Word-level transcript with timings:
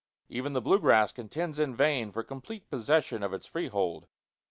Even 0.29 0.53
the 0.53 0.61
blue 0.61 0.79
grass 0.79 1.11
contends 1.11 1.59
in 1.59 1.75
vain 1.75 2.11
for 2.11 2.23
complete 2.23 2.67
possession 2.71 3.21
of 3.21 3.33
its 3.33 3.45
freehold. 3.45 4.07